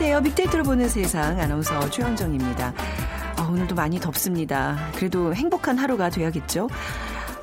[0.00, 0.22] 안녕하세요.
[0.22, 2.72] 빅데이터로 보는 세상 아나운서 최현정입니다.
[3.36, 4.78] 아, 오늘도 많이 덥습니다.
[4.94, 6.68] 그래도 행복한 하루가 돼야겠죠.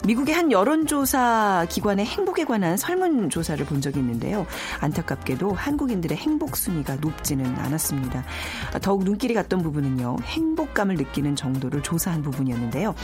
[0.06, 4.48] 미국의 한 여론조사 기관의 행복에 관한 설문조사를 본 적이 있는데요.
[4.80, 8.24] 안타깝게도 한국인들의 행복 순위가 높지는 않았습니다.
[8.82, 10.16] 더욱 눈길이 갔던 부분은요.
[10.24, 12.96] 행복감을 느끼는 정도를 조사한 부분이었는데요.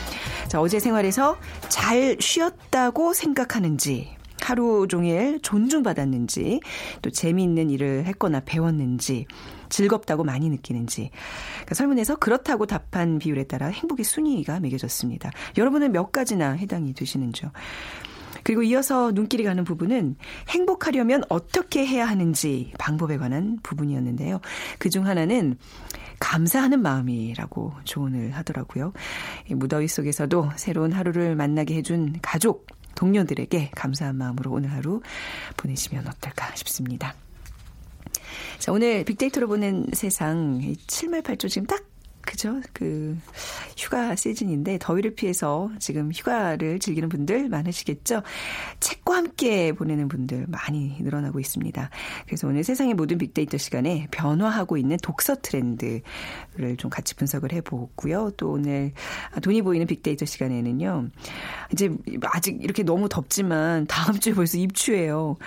[0.48, 1.36] 자, 어제 생활에서
[1.68, 6.59] 잘 쉬었다고 생각하는지 하루 종일 존중받았는지
[7.02, 9.26] 또 재미있는 일을 했거나 배웠는지
[9.70, 11.09] 즐겁다고 많이 느끼는지
[11.54, 15.31] 그러니까 설문에서 그렇다고 답한 비율에 따라 행복의 순위가 매겨졌습니다.
[15.58, 17.52] 여러분은 몇 가지나 해당이 되시는지요?
[18.44, 20.16] 그리고 이어서 눈길이 가는 부분은
[20.50, 24.42] 행복하려면 어떻게 해야 하는지 방법에 관한 부분이었는데요.
[24.80, 25.58] 그 중 하나는
[26.19, 28.94] 감사하는 마음이라고 조언을 하더라고요.
[29.50, 32.67] 무더위 속에서도 새로운 하루를 만나게 해준 가족,
[33.02, 35.02] 동료들에게 감사한 마음으로 오늘 하루
[35.57, 37.16] 보내시면 어떨까 싶습니다.
[38.59, 41.83] 자, 오늘 빅데이터로 보는 세상 7말 8조 지금 딱
[42.22, 42.61] 그죠?
[42.73, 43.17] 그
[43.77, 48.22] 휴가 시즌인데 더위를 피해서 지금 휴가를 즐기는 분들 많으시겠죠?
[48.80, 51.89] 책과 함께 보내는 분들 많이 늘어나고 있습니다.
[52.25, 58.31] 그래서 오늘 세상의 모든 빅데이터 시간에 변화하고 있는 독서 트렌드를 좀 같이 분석을 해보고요.
[58.38, 58.94] 또 오늘
[59.41, 61.09] 돈이 보이는 빅데이터 시간에는요.
[61.73, 61.89] 이제
[62.23, 65.38] 아직 이렇게 너무 덥지만 다음 주에 벌써 입추예요.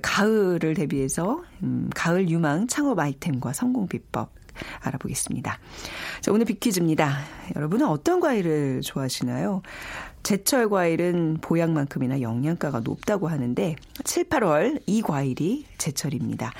[0.00, 4.32] 가을을 대비해서 음, 가을 유망 창업 아이템과 성공 비법
[4.82, 5.58] 알아보겠습니다.
[6.20, 7.18] 자, 오늘 빅퀴즈입니다.
[7.56, 9.62] 여러분은 어떤 과일을 좋아하시나요?
[10.22, 16.52] 제철 과일은 보양만큼이나 영양가가 높다고 하는데 7, 8월 이 과일이 제철입니다.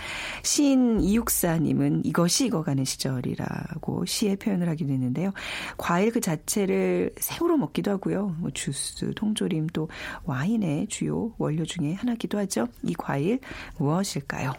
[0.42, 5.32] 시인 이육사님은 이것이 익어가는 시절이라고 시에 표현을 하기도 했는데요.
[5.76, 8.34] 과일 그 자체를 생으로 먹기도 하고요.
[8.38, 9.88] 뭐 주스, 통조림 또
[10.24, 12.66] 와인의 주요 원료 중에 하나기도 하죠.
[12.82, 13.38] 이 과일
[13.78, 14.52] 무엇일까요?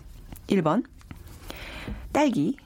[0.47, 0.83] 1번
[2.13, 2.57] 딸기,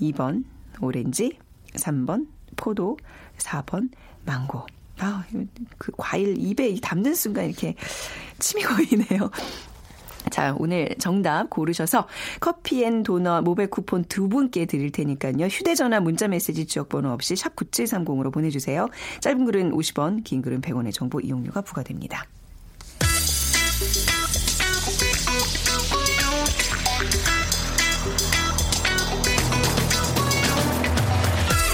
[0.00, 0.44] 2번
[0.80, 1.38] 오렌지,
[1.74, 2.96] 3번 포도,
[3.38, 3.90] 4번
[4.24, 4.66] 망고.
[4.98, 5.24] 아,
[5.76, 7.74] 그 과일 입에 담는 순간 이렇게
[8.38, 9.30] 침이 고이네요.
[10.30, 12.08] 자, 오늘 정답 고르셔서
[12.40, 15.46] 커피 and 도넛 모바일 쿠폰 두 분께 드릴 테니까요.
[15.46, 18.88] 휴대전화 문자 메시지 지역번호 없이 샵 9730으로 보내주세요.
[19.20, 22.26] 짧은 글은 50원, 긴 글은 100원의 정보 이용료가 부과됩니다.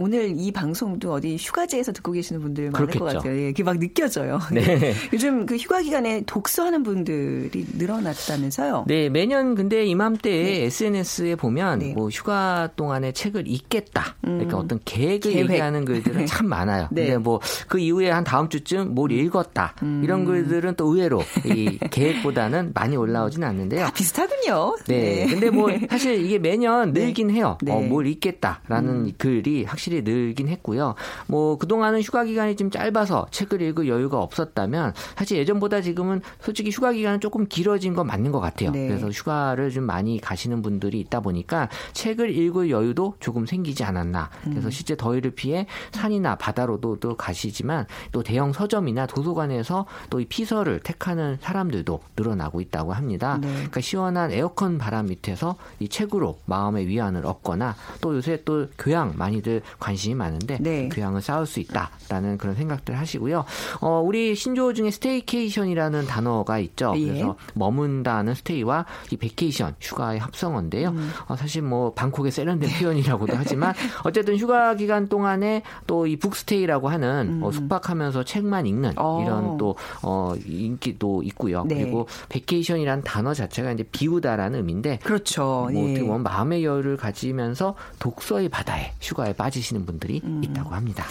[0.00, 3.04] 오늘 이 방송도 어디 휴가지에서 듣고 계시는 분들 많을 그렇겠죠.
[3.04, 3.36] 것 같아요.
[3.38, 4.38] 예, 그게 막 느껴져요.
[4.52, 4.94] 네.
[5.12, 8.84] 요즘 그 휴가 기간에 독서하는 분들이 늘어났다면서요?
[8.86, 10.64] 네, 매년 근데 이맘때에 네.
[10.64, 11.92] SNS에 보면 네.
[11.92, 14.16] 뭐 휴가 동안에 책을 읽겠다.
[14.20, 14.38] 그러니까 음.
[14.38, 15.50] 그러니까 어떤 계획을 계획.
[15.50, 16.88] 얘기하는 글들은 참 많아요.
[16.90, 17.06] 네.
[17.06, 19.74] 근데 뭐 그 이후에 한 다음 주쯤 뭘 읽었다.
[19.82, 20.00] 음.
[20.02, 23.84] 이런 글들은 또 의외로 이 계획보다는 많이 올라오지는 않는데요.
[23.84, 24.76] 다 비슷하군요.
[24.86, 25.00] 네.
[25.00, 25.26] 네.
[25.26, 27.06] 근데 뭐 사실 이게 매년 네.
[27.06, 27.58] 늘긴 해요.
[27.62, 27.72] 네.
[27.72, 29.12] 어, 뭘 읽겠다라는 음.
[29.18, 30.94] 글이 확실히 확실히 늘긴 했고요.
[31.26, 36.92] 뭐 그동안은 휴가 기간이 좀 짧아서 책을 읽을 여유가 없었다면 사실 예전보다 지금은 솔직히 휴가
[36.92, 38.70] 기간은 조금 길어진 건 맞는 것 같아요.
[38.70, 38.86] 네.
[38.86, 44.30] 그래서 휴가를 좀 많이 가시는 분들이 있다 보니까 책을 읽을 여유도 조금 생기지 않았나.
[44.44, 44.70] 그래서 음.
[44.70, 51.38] 실제 더위를 피해 산이나 바다로도 또 가시지만 또 대형 서점이나 도서관에서 또 이 피서를 택하는
[51.40, 53.38] 사람들도 늘어나고 있다고 합니다.
[53.40, 53.48] 네.
[53.48, 59.62] 그러니까 시원한 에어컨 바람 밑에서 이 책으로 마음의 위안을 얻거나 또 요새 또 교양 많이들
[59.80, 60.88] 관심이 많은데 네.
[60.90, 63.44] 교양을 쌓을 수 있다라는 그런 생각들 하시고요.
[63.80, 66.92] 어, 우리 신조어 중에 staycation이라는 단어가 있죠.
[66.96, 67.06] 예.
[67.06, 70.90] 그래서 머문다는 stay와 이 vacation 휴가의 합성어인데요.
[70.90, 71.10] 음.
[71.28, 72.78] 어, 사실 뭐 방콕의 세련된 네.
[72.78, 73.72] 표현이라고도 하지만
[74.04, 77.42] 어쨌든 휴가 기간 동안에 또 이 book stay라고 하는 어, 음.
[77.44, 79.22] 어, 숙박하면서 책만 읽는 어.
[79.22, 81.64] 이런 또 어, 인기도 있고요.
[81.64, 81.76] 네.
[81.76, 85.68] 그리고 vacation이라는 단어 자체가 이제 비우다라는 의미인데 그렇죠.
[85.72, 85.90] 뭐 예.
[85.90, 90.42] 어떻게 보면 마음의 여유를 가지면서 독서의 바다에 휴가에 빠지시 하시는 분들이 음.
[90.44, 91.04] 있다고 합니다.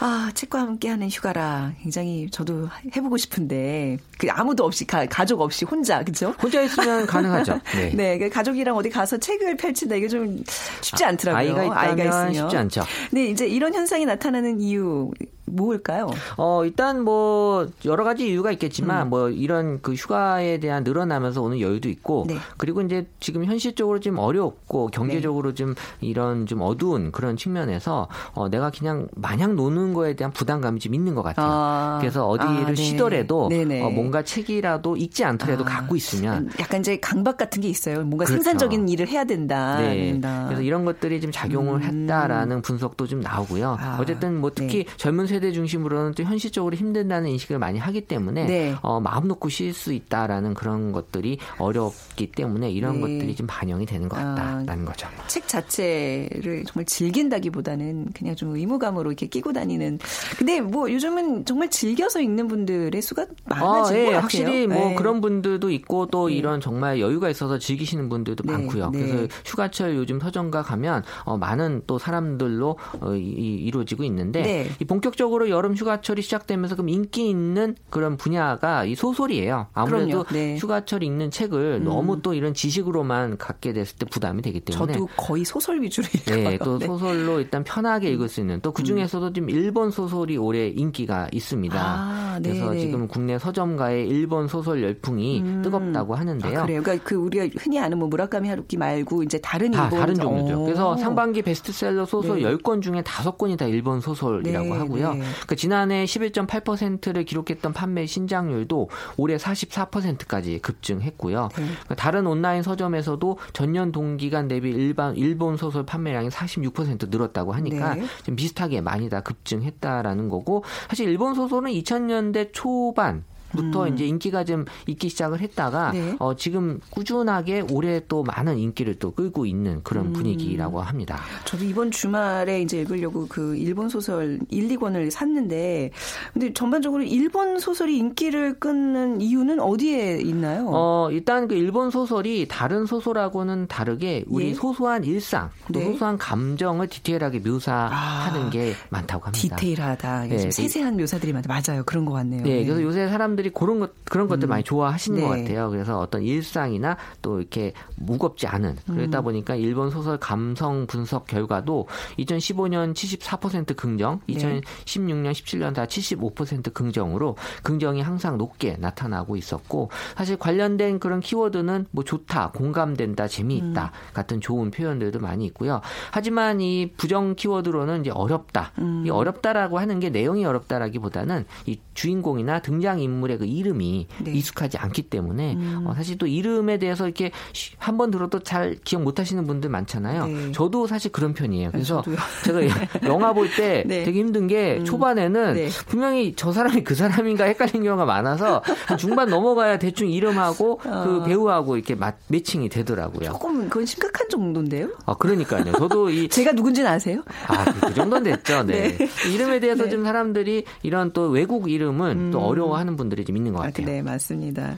[0.00, 6.02] 아, 책과 함께하는 휴가라 굉장히 저도 해보고 싶은데 그 아무도 없이 가, 족 없이 혼자
[6.04, 6.34] 그죠?
[6.42, 7.60] 혼자 있으면 가능하죠.
[7.74, 7.92] 네.
[7.94, 10.42] 네, 그 가족이랑 어디 가서 책을 펼친다 이게 좀
[10.80, 11.40] 쉽지 않더라고요.
[11.40, 12.82] 아이가 있다면 아이가 있으면 쉽지 않죠.
[13.12, 15.10] 네, 이제 이런 현상이 나타나는 이유
[15.52, 16.10] 뭘까요?
[16.36, 19.10] 어, 일단 뭐 여러 가지 이유가 있겠지만 음.
[19.10, 22.36] 뭐 이런 그 휴가에 대한 늘어나면서 오는 여유도 있고 네.
[22.56, 25.54] 그리고 이제 지금 현실적으로 좀 어렵고 경제적으로 네.
[25.54, 30.94] 좀 이런 좀 어두운 그런 측면에서 어, 내가 그냥 마냥 노는 거에 대한 부담감이 좀
[30.94, 31.46] 있는 것 같아요.
[31.48, 31.98] 아.
[32.00, 32.74] 그래서 어디를 아, 네.
[32.74, 35.66] 쉬더라도 어, 뭔가 책이라도 읽지 않더라도 아.
[35.66, 37.98] 갖고 있으면 약간 이제 강박 같은 게 있어요.
[38.02, 38.42] 뭔가 그렇죠.
[38.42, 39.78] 생산적인 일을 해야 된다.
[39.80, 40.18] 네.
[40.20, 41.82] 그래서 이런 것들이 좀 작용을 음.
[41.82, 43.76] 했다라는 분석도 좀 나오고요.
[43.80, 43.98] 아.
[44.00, 44.96] 어쨌든 뭐 특히 네.
[44.96, 48.74] 젊은 세대 중심으로는 또 현실적으로 힘든다는 인식을 많이 하기 때문에 네.
[48.82, 53.00] 어, 마음 놓고 쉴 수 있다라는 그런 것들이 어렵기 때문에 이런 네.
[53.00, 55.08] 것들이 좀 반영이 되는 것 같다라는 아, 거죠.
[55.26, 59.98] 책 자체를 정말 즐긴다기보다는 그냥 좀 의무감으로 이렇게 끼고 다니는.
[60.38, 64.14] 근데 뭐 요즘은 정말 즐겨서 읽는 분들의 수가 많아진 아, 네.
[64.14, 64.94] 확실히 뭐 네.
[64.94, 66.34] 그런 분들도 있고 또 네.
[66.34, 68.90] 이런 정말 여유가 있어서 즐기시는 분들도 네, 많고요.
[68.90, 68.98] 네.
[68.98, 75.21] 그래서 휴가철 요즘 서점가 가면 어, 많은 또 사람들로 어, 이, 이루어지고 있는데 이 본격적으로
[75.50, 79.68] 여름 휴가철이 시작되면서 그럼 인기 있는 그런 분야가 이 소설이에요.
[79.72, 80.24] 아무래도
[80.58, 81.84] 휴가철 읽는 책을 음.
[81.84, 86.48] 너무 또 이런 지식으로만 갖게 됐을 때 부담이 되기 때문에 저도 거의 소설 위주로 읽어요.
[86.48, 88.84] 네, 또 소설로 일단 편하게 읽을 수 있는 또그 음.
[88.84, 91.78] 중에서도 좀 일본 소설이 올해 인기가 있습니다.
[91.78, 95.62] 아, 그래서 지금 국내 서점가의 일본 소설 열풍이 음.
[95.62, 96.60] 뜨겁다고 하는데요.
[96.60, 96.82] 아, 그래요.
[96.82, 100.64] 그러니까 그 우리가 흔히 아는 뭐 무라카미 하루키 말고 이제 다른 일본 다른 종류죠.
[100.64, 102.54] 그래서 상반기 베스트셀러 소설 네.
[102.54, 105.11] 10건 중에 5건이 다 일본 소설이라고 네, 하고요.
[105.14, 105.20] 네.
[105.20, 111.48] 그러니까 지난해 11.8%를 기록했던 판매 신장률도 올해 44%까지 급증했고요.
[111.56, 111.64] 네.
[111.64, 118.04] 그러니까 다른 온라인 서점에서도 전년 동기간 대비 일반 일본 소설 판매량이 46% 늘었다고 하니까 네.
[118.24, 123.94] 좀 비슷하게 많이 다 급증했다라는 거고 사실 일본 소설은 2000년대 초반 부터 음.
[123.94, 126.16] 이제 인기가 좀 있기 시작을 했다가 네.
[126.18, 130.12] 어, 지금 꾸준하게 올해 또 많은 인기를 또 끌고 있는 그런 음.
[130.12, 131.20] 분위기라고 합니다.
[131.44, 135.90] 저도 이번 주말에 이제 읽으려고 그 일본 소설 1, 2권을 샀는데
[136.32, 140.68] 근데 전반적으로 일본 소설이 인기를 끊는 이유는 어디에 있나요?
[140.72, 144.54] 어, 일단 그 일본 소설이 다른 소설하고는 다르게 우리 예?
[144.54, 145.84] 소소한 일상, 네.
[145.84, 149.56] 소소한 감정을 디테일하게 묘사하는 아, 게 많다고 합니다.
[149.56, 150.26] 디테일하다.
[150.26, 150.50] 네.
[150.50, 151.48] 세세한 묘사들이 많다.
[151.48, 151.82] 맞아요.
[151.84, 152.42] 그런 것 같네요.
[152.42, 154.50] 네, 그래서 요새 사람들 사람들이 그런 것 그런 것들 음.
[154.50, 155.24] 많이 좋아하시는 네.
[155.24, 155.68] 것 같아요.
[155.70, 159.24] 그래서 어떤 일상이나 또 이렇게 무겁지 않은 그러다 음.
[159.24, 168.00] 보니까 일본 소설 감성 분석 결과도 2015년 74% 긍정, 2016년 17년 다 75% 긍정으로 긍정이
[168.00, 174.14] 항상 높게 나타나고 있었고 사실 관련된 그런 키워드는 뭐 좋다, 공감된다, 재미있다 음.
[174.14, 175.80] 같은 좋은 표현들도 많이 있고요.
[176.10, 178.72] 하지만 이 부정 키워드로는 이제 어렵다.
[178.78, 179.04] 음.
[179.06, 184.32] 이 어렵다라고 하는 게 내용이 어렵다라기보다는 이 주인공이나 등장 인물의 인물의 그 이름이 네.
[184.32, 185.84] 익숙하지 않기 때문에 음.
[185.86, 187.30] 어, 사실 또 이름에 대해서 이렇게
[187.78, 190.26] 한 번 들어도 잘 기억 못 하시는 분들 많잖아요.
[190.26, 190.52] 네.
[190.52, 191.70] 저도 사실 그런 편이에요.
[191.72, 192.60] 그래서 네, 제가
[193.04, 194.02] 영화 볼때 네.
[194.04, 194.84] 되게 힘든 게 음.
[194.86, 195.68] 초반에는 네.
[195.86, 198.62] 분명히 저 사람이 그 사람인가 헷갈리는 경우가 많아서
[198.98, 201.04] 중반 넘어가야 대충 이름하고 어.
[201.04, 203.28] 그 배우하고 이렇게 마, 매칭이 되더라고요.
[203.28, 204.88] 조금 그건 심각한 정도인데요.
[205.04, 205.72] 아 그러니까요.
[205.72, 207.22] 저도 이 제가 누군지는 아세요?
[207.46, 208.62] 아그 그 정도는 됐죠.
[208.62, 208.96] 네.
[208.96, 209.08] 네.
[209.30, 212.30] 이름에 대해서 좀 사람들이 이런 또 외국 이름은 음.
[212.30, 213.86] 또 어려워하는 분들이 분들이 좀 있는 것 아, 같아요.
[213.86, 214.76] 아, 네, 맞습니다.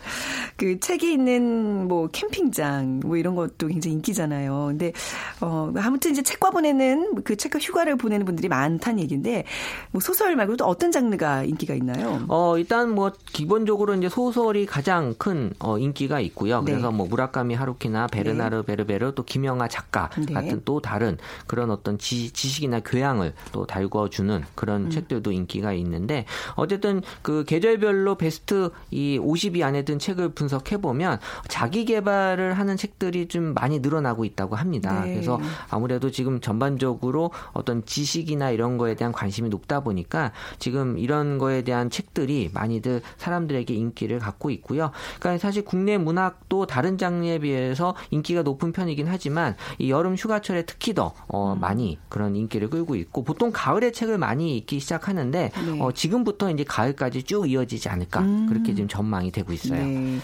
[0.57, 4.67] 그 책이 있는 뭐 캠핑장 뭐 이런 것도 굉장히 인기잖아요.
[4.69, 4.93] 근데
[5.41, 9.45] 어 아무튼 이제 책과 보내는 그 책과 휴가를 보내는 분들이 많다는 얘기인데
[9.91, 12.25] 뭐 소설 말고 또 어떤 장르가 인기가 있나요?
[12.29, 16.61] 어 일단 뭐 기본적으로 이제 소설이 가장 큰 어, 인기가 있고요.
[16.61, 16.73] 네.
[16.73, 16.97] 그래서 네.
[16.97, 18.63] 뭐 무라카미 하루키나 베르나르 네.
[18.67, 20.33] 베르베르 또 김영하 작가 네.
[20.33, 24.91] 같은 또 다른 그런 어떤 지, 지식이나 교양을 또 달궈주는 그런 음.
[24.91, 28.34] 책들도 인기가 있는데 어쨌든 그 계절별로 베스트
[28.91, 34.57] 이 50위 안에 든 책을 분석해 보면 자기 개발을 하는 책들이 좀 많이 늘어나고 있다고
[34.57, 35.05] 합니다.
[35.05, 35.15] 네.
[35.15, 41.63] 그래서 아무래도 지금 전반적으로 어떤 지식이나 이런 거에 대한 관심이 높다 보니까 지금 이런 거에
[41.63, 44.91] 대한 책들이 많이들 사람들에게 인기를 갖고 있고요.
[45.19, 50.95] 그러니까 사실 국내 문학도 다른 장르에 비해서 인기가 높은 편이긴 하지만 이 여름 휴가철에 특히
[50.95, 51.61] 더 어, 음.
[51.61, 55.81] 많이 그런 인기를 끌고 있고 보통 가을에 책을 많이 읽기 시작하는데 네.
[55.81, 58.47] 어, 지금부터 이제 가을까지 쭉 이어지지 않을까 않을까 음.
[58.49, 59.85] 그렇게 지금 전망이 되고 있어요.
[59.85, 60.19] 네.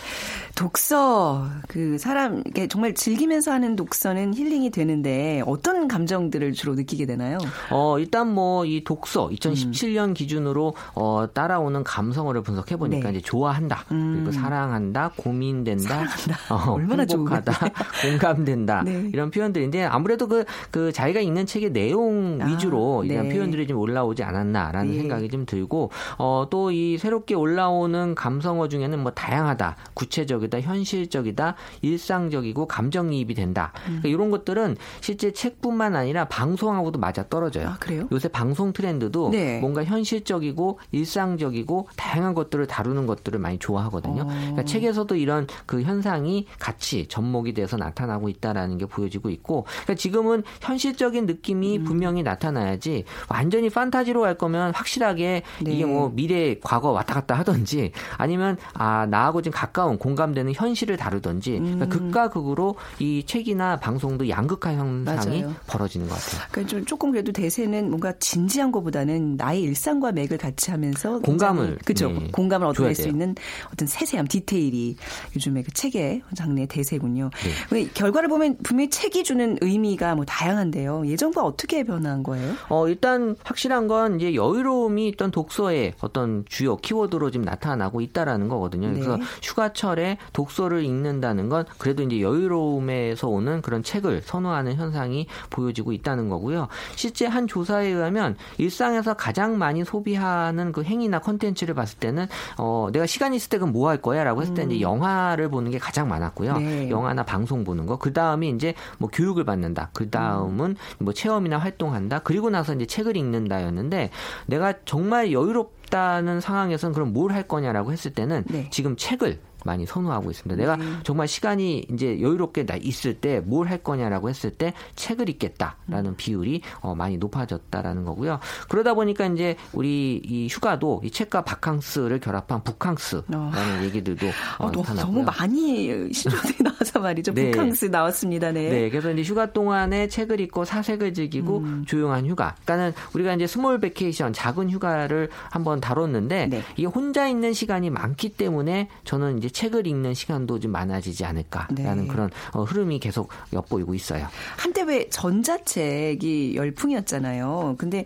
[0.54, 7.38] 독서 그 사람 정말 즐기면서 하는 독서는 힐링이 되는데 어떤 감정들을 주로 느끼게 되나요?
[7.70, 10.14] 어 일단 뭐 이 독서 2017년 음.
[10.14, 13.18] 기준으로 어 따라오는 감성어를 분석해 보니까 네.
[13.18, 14.12] 이제 좋아한다 음.
[14.16, 16.04] 그리고 사랑한다 고민된다
[16.50, 17.52] 어, 얼마나 행복하다
[18.04, 19.08] 공감된다 네.
[19.12, 23.34] 이런 표현들인데 아무래도 그, 그 자기가 읽는 책의 내용 아, 위주로 이런 네.
[23.34, 24.98] 표현들이 좀 올라오지 않았나라는 네.
[24.98, 31.54] 생각이 좀 들고 어 또 이 새롭게 올라온 나오는 감성어 중에는 뭐 다양하다, 구체적이다, 현실적이다,
[31.82, 33.72] 일상적이고 감정이입이 된다.
[33.86, 34.00] 음.
[34.00, 37.68] 그러니까 이런 것들은 실제 책뿐만 아니라 방송하고도 맞아 떨어져요.
[37.68, 38.06] 아, 그래요?
[38.12, 39.60] 요새 방송 트렌드도 네.
[39.60, 44.22] 뭔가 현실적이고 일상적이고 다양한 것들을 다루는 것들을 많이 좋아하거든요.
[44.22, 44.26] 어.
[44.26, 50.42] 그러니까 책에서도 이런 그 현상이 같이 접목이 돼서 나타나고 있다라는 게 보여지고 있고, 그러니까 지금은
[50.60, 51.84] 현실적인 느낌이 음.
[51.84, 55.72] 분명히 나타나야지 완전히 판타지로 갈 거면 확실하게 네.
[55.72, 60.96] 이게 뭐 미래, 과거 왔다 갔다 하 든지 아니면 아 나하고 좀 가까운 공감되는 현실을
[60.96, 61.88] 다루든지 그러니까 음.
[61.88, 65.54] 극과 극으로 이 책이나 방송도 양극화 현상이 맞아요.
[65.68, 66.48] 벌어지는 것 같아요.
[66.50, 72.10] 그러니까 좀 조금 그래도 대세는 뭔가 진지한 것보다는 나의 일상과 맥을 같이 하면서 공감을 그죠
[72.10, 72.28] 네.
[72.32, 73.34] 공감을 얻어낼 수 있는
[73.72, 74.96] 어떤 세세함 디테일이
[75.36, 77.30] 요즘에 그 책의 장르의 대세군요.
[77.70, 77.88] 네.
[77.94, 81.06] 결과를 보면 분명히 책이 주는 의미가 뭐 다양한데요.
[81.06, 82.54] 예전과 어떻게 변한 거예요?
[82.68, 88.48] 어 일단 확실한 건 이제 여유로움이 있던 독서의 어떤 주요 키워드로 지금 나 타나고 있다라는
[88.48, 88.90] 거거든요.
[88.90, 89.22] 그래서 네.
[89.42, 96.68] 휴가철에 독서를 읽는다는 건 그래도 이제 여유로움에서 오는 그런 책을 선호하는 현상이 보여지고 있다는 거고요.
[96.96, 102.26] 실제 한 조사에 의하면 일상에서 가장 많이 소비하는 그 행위나 컨텐츠를 봤을 때는
[102.56, 104.70] 어 내가 시간 있을 때 그럼 뭐 할 거야라고 했을 때 음.
[104.70, 106.58] 이제 영화를 보는 게 가장 많았고요.
[106.58, 106.90] 네.
[106.90, 107.96] 영화나 방송 보는 거.
[107.96, 109.90] 그 다음이 이제 뭐 교육을 받는다.
[109.92, 112.20] 그 다음은 뭐 체험이나 활동한다.
[112.20, 114.10] 그리고 나서 이제 책을 읽는다였는데
[114.46, 118.68] 내가 정말 여유롭 다는 상황에서는 그럼 뭘 할 거냐라고 했을 때는 네.
[118.70, 120.60] 지금 책을 많이 선호하고 있습니다.
[120.60, 120.84] 내가 네.
[121.02, 126.14] 정말 시간이 이제 여유롭게 나 있을 때 뭘 할 거냐라고 했을 때 책을 읽겠다라는 음.
[126.16, 128.40] 비율이 어, 많이 높아졌다라는 거고요.
[128.68, 133.84] 그러다 보니까 이제 우리 이 휴가도 이 책과 바캉스를 결합한 북캉스라는 어.
[133.84, 134.26] 얘기들도
[134.58, 135.04] 어, 어, 나타나고요.
[135.04, 137.34] 너무 많이 신조어들이 나와서 말이죠.
[137.34, 137.50] 네.
[137.50, 138.50] 북캉스 나왔습니다.
[138.52, 138.70] 네.
[138.70, 138.90] 네.
[138.90, 141.84] 그래서 이제 휴가 동안에 책을 읽고 사색을 즐기고 음.
[141.86, 142.54] 조용한 휴가.
[142.64, 146.62] 그러니까는 우리가 이제 small vacation 작은 휴가를 한번 다뤘는데 네.
[146.76, 152.08] 이게 혼자 있는 시간이 많기 때문에 저는 이제 책을 읽는 시간도 좀 많아지지 않을까라는 네.
[152.08, 154.26] 그런 어, 흐름이 계속 엿보이고 있어요.
[154.56, 157.76] 한때 왜 전자책이 열풍이었잖아요.
[157.78, 158.04] 근데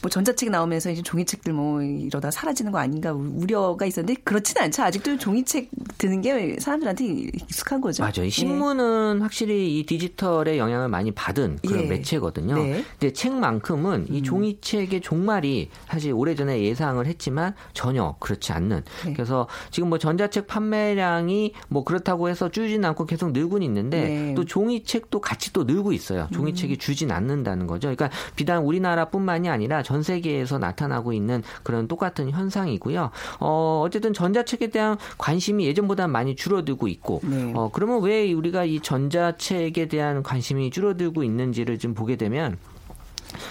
[0.00, 4.82] 뭐 전자책이 나오면서 이제 종이책들 뭐 이러다 사라지는 거 아닌가 우려가 있었는데 그렇지는 않죠.
[4.82, 8.02] 아직도 종이책 드는 게 사람들한테 익숙한 거죠.
[8.02, 8.28] 맞아요.
[8.28, 9.22] 신문은 예.
[9.22, 11.86] 확실히 이 디지털의 영향을 많이 받은 그런 예.
[11.86, 12.54] 매체거든요.
[12.56, 12.84] 네.
[12.98, 14.22] 근데 책만큼은 이 음.
[14.22, 18.82] 종이책의 종말이 사실 오래전에 예상을 했지만 전혀 그렇지 않는.
[19.06, 19.12] 네.
[19.12, 24.34] 그래서 지금 뭐 전자책 판매 판매량이 뭐 그렇다고 해서 줄진 않고 계속 늘고는 있는데 네.
[24.34, 26.28] 또 종이책도 같이 또 늘고 있어요.
[26.32, 26.78] 종이책이 음.
[26.78, 27.94] 주진 않는다는 거죠.
[27.94, 33.10] 그러니까 비단 우리나라뿐만이 아니라 전 세계에서 나타나고 있는 그런 똑같은 현상이고요.
[33.40, 37.52] 어 어쨌든 전자책에 대한 관심이 예전보다 많이 줄어들고 있고 네.
[37.54, 42.58] 어 그러면 왜 우리가 이 전자책에 대한 관심이 줄어들고 있는지를 좀 보게 되면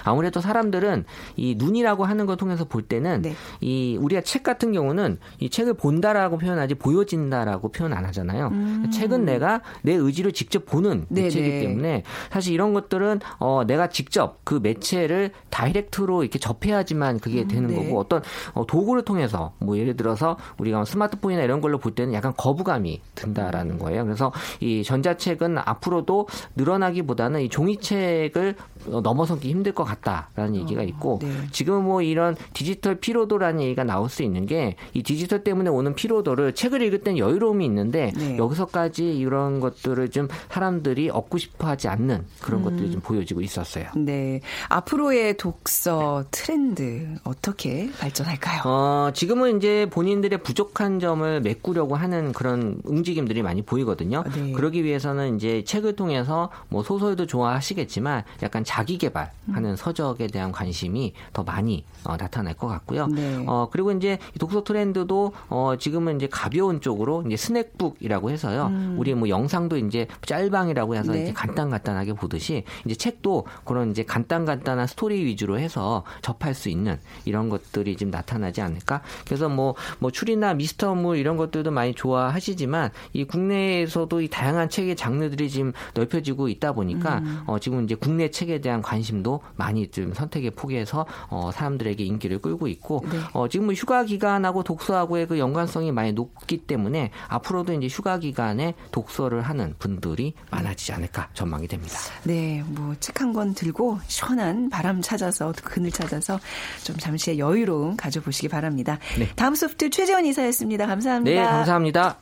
[0.04, 3.36] 아무래도 사람들은 이 눈이라고 하는 걸 통해서 볼 때는 네.
[3.60, 8.48] 이 우리가 책 같은 경우는 이 책을 본다라고 표현하지 보여진다라고 표현 안 하잖아요.
[8.48, 8.90] 음.
[8.92, 11.60] 책은 내가 내 의지로 직접 보는 네, 매체이기 네.
[11.60, 17.68] 때문에 사실 이런 것들은 어 내가 직접 그 매체를 다이렉트로 이렇게 접해야지만 그게 음, 되는
[17.68, 17.76] 네.
[17.76, 18.22] 거고 어떤
[18.54, 23.78] 어 도구를 통해서 뭐 예를 들어서 우리가 스마트폰이나 이런 걸로 볼 때는 약간 거부감이 든다라는
[23.78, 24.04] 거예요.
[24.04, 28.56] 그래서 이 전자책은 앞으로도 늘어나기보다는 이 종이책을
[28.88, 31.30] 넘어서기 힘들 것 같다라는 얘기가 어, 있고 네.
[31.52, 36.54] 지금 뭐 이런 디지털 피로도라는 얘기가 나올 수 있는 게 이 디지털 때문에 오는 피로도를
[36.54, 38.38] 책을 읽을 땐 여유로움이 있는데 네.
[38.38, 42.64] 여기서까지 이런 것들을 좀 사람들이 얻고 싶어 하지 않는 그런 음.
[42.66, 43.86] 것들이 좀 보여지고 있었어요.
[43.96, 48.62] 네, 앞으로의 독서 트렌드 어떻게 발전할까요?
[48.66, 54.24] 어, 지금은 이제 본인들의 부족한 점을 메꾸려고 하는 그런 움직임들이 많이 보이거든요.
[54.36, 54.52] 네.
[54.52, 59.76] 그러기 위해서는 이제 책을 통해서 뭐 소설도 좋아하시겠지만 약간 자기 개발하는 음.
[59.76, 63.08] 서적에 대한 관심이 더 많이 어, 나타날 것 같고요.
[63.08, 63.44] 네.
[63.48, 68.68] 어, 그리고 이제 독서 트렌드도 어, 지금은 이제 가벼운 쪽으로 이제 snack book이라고 해서요.
[68.68, 68.96] 음.
[68.98, 71.24] 우리 뭐 영상도 이제 짤방이라고 해서 네.
[71.24, 76.70] 이제 간단 간단하게 보듯이 이제 책도 그런 이제 간단 간단한 스토리 위주로 해서 접할 수
[76.70, 79.02] 있는 이런 것들이 지금 나타나지 않을까?
[79.26, 85.50] 그래서 뭐, 뭐 추리나 미스터물 이런 것들도 많이 좋아하시지만 이 국내에서도 이 다양한 책의 장르들이
[85.50, 87.44] 지금 넓혀지고 있다 보니까 음.
[87.48, 92.68] 어, 지금 이제 국내 책에 대한 관심도 많이 좀 선택의 폭에서 어, 사람들에게 인기를 끌고
[92.68, 93.18] 있고 네.
[93.34, 98.74] 어, 지금 뭐 휴가 기간하고 독서하고의 그 연관성이 많이 높기 때문에 앞으로도 이제 휴가 기간에
[98.92, 101.94] 독서를 하는 분들이 많아지지 않을까 전망이 됩니다.
[102.24, 106.40] 네, 뭐 책 한 권 들고 시원한 바람 찾아서 그늘 찾아서
[106.84, 108.98] 좀 잠시의 여유로움 가져보시기 바랍니다.
[109.18, 109.28] 네.
[109.36, 110.86] 다음 소프트 최재원 이사였습니다.
[110.88, 111.42] 감사합니다.
[111.42, 112.18] 네, 감사합니다.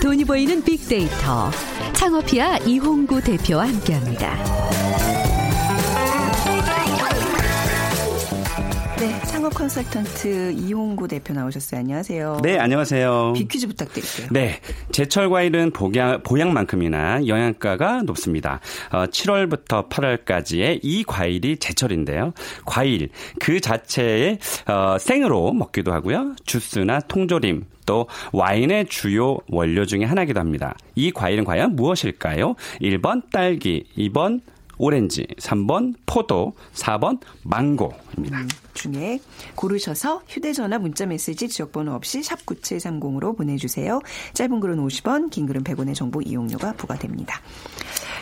[0.00, 1.50] 돈이 보이는 빅데이터
[1.94, 4.36] 창업피아 이홍구 대표와 함께합니다.
[8.98, 11.80] 네, 창업 컨설턴트 이홍구 대표 나오셨어요.
[11.80, 12.38] 안녕하세요.
[12.42, 13.32] 네, 안녕하세요.
[13.34, 14.28] 비퀴즈 부탁드릴게요.
[14.30, 14.60] 네,
[14.92, 18.60] 제철 과일은 보양, 보양만큼이나 영양가가 높습니다.
[18.92, 22.32] 어, 7월부터 8월까지의 이 과일이 제철인데요.
[22.64, 23.08] 과일
[23.40, 26.36] 그 자체에 어, 생으로 먹기도 하고요.
[26.46, 30.76] 주스나 통조림, 또 와인의 주요 원료 중의 하나이기도 합니다.
[30.94, 32.54] 이 과일은 과연 무엇일까요?
[32.80, 34.40] 1번 딸기, 2번
[34.78, 38.38] 오렌지, 3번 포도, 4번 망고 입니다.
[38.40, 39.20] 음, 중에
[39.54, 44.00] 고르셔서 휴대전화 문자메시지 지역번호 없이 샵 9730으로 보내주세요.
[44.34, 47.40] 짧은 글은 50원, 긴 글은 100원의 정보 이용료가 부과됩니다.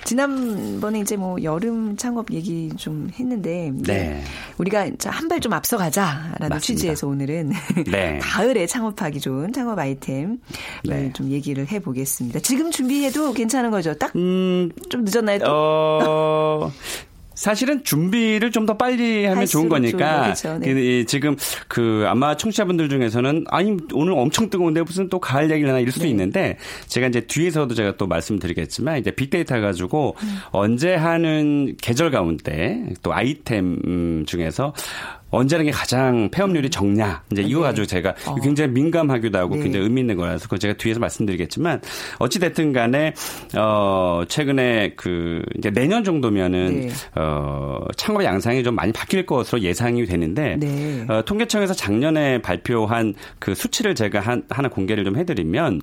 [0.04, 4.22] 지난번에 이제 뭐 여름 창업 얘기 좀 했는데 네.
[4.58, 6.58] 우리가 한 발 좀 앞서가자라는 맞습니다.
[6.58, 7.52] 취지에서 오늘은
[7.90, 8.18] 네.
[8.22, 10.38] 가을에 창업하기 좋은 창업 아이템
[10.84, 11.12] 네.
[11.14, 12.40] 좀 얘기를 해보겠습니다.
[12.40, 13.94] 지금 준비해도 괜찮은 거죠?
[13.94, 15.38] 딱좀 음, 늦었나요?
[15.38, 15.44] 또?
[15.48, 16.72] 어,
[17.40, 20.24] 사실은 준비를 좀 더 빨리 하면 좋은 거니까.
[20.24, 20.58] 그렇죠.
[20.58, 21.04] 네.
[21.04, 25.90] 지금 그 아마 청취자분들 중에서는 아니 오늘 엄청 뜨거운데 무슨 또 가을 얘기를 하나 이럴
[25.90, 26.10] 수도 네.
[26.10, 30.36] 있는데 제가 이제 뒤에서도 제가 또 말씀드리겠지만 이제 빅데이터 가지고 음.
[30.50, 34.74] 언제 하는 계절 가운데 또 아이템 음, 중에서
[35.30, 37.22] 언제 하는 게 가장 폐업률이 적냐.
[37.32, 37.66] 이제 이거 네.
[37.66, 38.34] 가지고 제가 어.
[38.42, 39.62] 굉장히 민감하기도 하고 네.
[39.62, 41.80] 굉장히 의미 있는 거라서 그거 제가 뒤에서 말씀드리겠지만
[42.18, 43.14] 어찌 됐든 간에,
[43.56, 46.90] 어, 최근에 그, 이제 내년 정도면은, 네.
[47.14, 51.04] 어, 창업 양상이 좀 많이 바뀔 것으로 예상이 되는데, 네.
[51.08, 55.82] 어, 통계청에서 작년에 발표한 그 수치를 제가 한, 하나 공개를 좀 해드리면,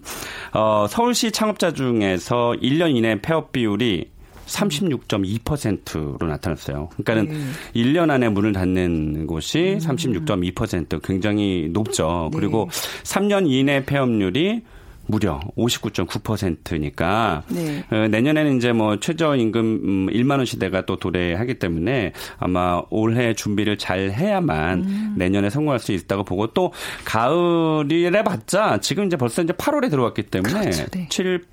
[0.53, 4.16] 어, 서울시 창업자 중에서 1년 이내 폐업 비율이
[4.47, 6.89] 36.2%로 나타났어요.
[6.97, 7.81] 그러니까는 네.
[7.81, 9.79] 1년 안에 문을 닫는 곳이 음.
[9.79, 12.29] 36.2% 굉장히 높죠.
[12.31, 12.39] 네.
[12.39, 12.69] 그리고
[13.03, 14.63] 3년 이내 폐업률이
[15.07, 17.83] 무려 59.9%니까 네.
[17.89, 23.77] 어, 내년에는 이제 뭐 최저임금 1만 음, 원 시대가 또 도래하기 때문에 아마 올해 준비를
[23.77, 25.15] 잘 해야만 음.
[25.17, 26.73] 내년에 성공할 수 있다고 보고 또
[27.05, 30.85] 가을이래 봤자 지금 이제 벌써 이제 8월에 들어왔기 때문에 그렇죠.
[30.91, 31.07] 네.
[31.09, 31.43] 7,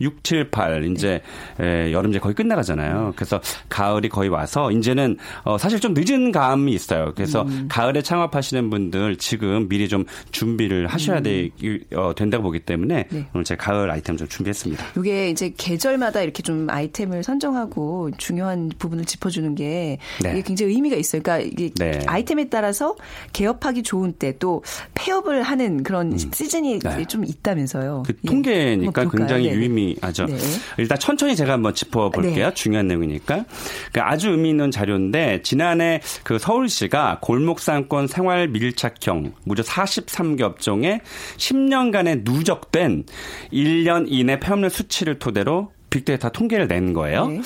[0.00, 1.22] 6, 7, 8 이제
[1.58, 1.86] 네.
[1.86, 3.12] 에, 여름 이제 거의 끝나가잖아요.
[3.16, 7.12] 그래서 가을이 거의 와서 이제는 어, 사실 좀 늦은 감이 있어요.
[7.14, 7.68] 그래서 음.
[7.70, 11.22] 가을에 창업하시는 분들 지금 미리 좀 준비를 하셔야 음.
[11.22, 11.50] 돼
[11.94, 13.26] 어, 된다고 보기 때문에 네.
[13.34, 14.84] 오늘 제가 가을 아이템 좀 준비했습니다.
[14.98, 20.32] 이게 이제 계절마다 이렇게 좀 아이템을 선정하고 중요한 부분을 짚어주는 게 네.
[20.32, 21.22] 이게 굉장히 의미가 있어요.
[21.22, 22.00] 그러니까 이게 네.
[22.06, 22.96] 아이템에 따라서
[23.32, 24.62] 개업하기 좋은 때 또
[24.94, 26.18] 폐업을 하는 그런 음.
[26.18, 27.04] 시즌이 네.
[27.04, 28.02] 좀 있다면서요.
[28.06, 29.08] 그 통계니까 예.
[29.16, 30.26] 굉장히 유의미하죠.
[30.26, 30.36] 네.
[30.78, 32.48] 일단 천천히 제가 한번 짚어볼게요.
[32.48, 32.54] 네.
[32.54, 33.44] 중요한 내용이니까.
[33.92, 41.00] 그러니까 아주 의미 있는 자료인데 지난해 그 서울시가 골목상권 생활 밀착형 무려 43개 업종에
[41.36, 43.04] 10년간의 누적된
[43.52, 47.26] 1년 이내 폐업률 수치를 토대로 빅데이터 통계를 낸 거예요.
[47.26, 47.40] 네.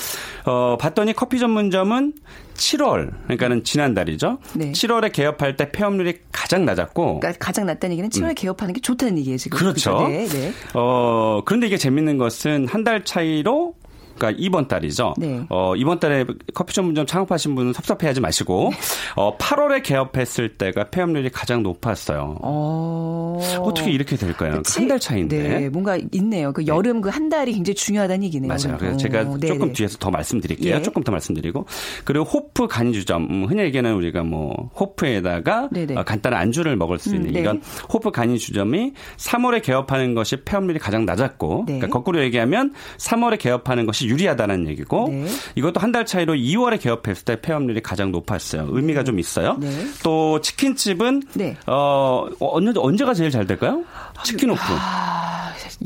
[0.45, 2.13] 어, 봤더니 커피 전문점은
[2.55, 4.37] 7월, 그러니까는 지난달이죠.
[4.53, 4.71] 네.
[4.71, 7.19] 7월에 개업할 때 폐업률이 가장 낮았고.
[7.19, 8.35] 그러니까 가장 낮다는 얘기는 7월에 음.
[8.35, 9.57] 개업하는 게 좋다는 얘기예요, 지금.
[9.57, 10.07] 그렇죠.
[10.07, 10.53] 네, 네.
[10.73, 13.73] 어, 그런데 이게 재밌는 것은 한 달 차이로
[14.17, 15.13] 그러니까 이번 달이죠.
[15.17, 15.45] 네.
[15.49, 18.77] 어, 이번 달에 커피 전문점 창업하신 분은 섭섭해하지 마시고 네.
[19.15, 22.37] 어, 8월에 개업했을 때가 폐업률이 가장 높았어요.
[22.41, 23.39] 어...
[23.75, 24.61] 떻게 이렇게 될까요?
[24.65, 25.37] 그 한달 차인데.
[25.37, 26.53] 네, 뭔가 있네요.
[26.53, 28.47] 그 여름 그한 달이 굉장히 중요하다는 얘기네요.
[28.47, 28.77] 맞아요.
[28.77, 29.73] 그래서 제가 오, 네, 조금 네.
[29.73, 30.75] 뒤에서 더 말씀드릴게요.
[30.75, 30.81] 예.
[30.81, 31.65] 조금 더 말씀드리고
[32.03, 37.29] 그리고 호프 간주점 음, 흔히 얘기하는 우리가 뭐 호프에다가 어, 간단한 안주를 먹을 수 있는
[37.29, 37.39] 음, 네.
[37.41, 44.04] 이런 호프 간이주점이 3월에 개업하는 것이 폐업률이 가장 낮았고 그러니까 거꾸로 얘기하면 3월에 개업하는 것이
[44.07, 45.27] 유리하다는 얘기고 네.
[45.55, 48.67] 이것도 한 달 차이로 2월에 개업했을 때 폐업률이 가장 높았어요.
[48.69, 49.05] 의미가 네.
[49.05, 49.55] 좀 있어요.
[49.61, 49.69] 네.
[50.03, 51.55] 또 치킨집은 네.
[51.67, 53.83] 어 언제 언제가 제일 잘 될까요?
[54.23, 54.59] 치킨 오프.
[54.61, 55.04] 아,